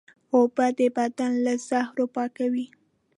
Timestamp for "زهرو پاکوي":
1.67-2.67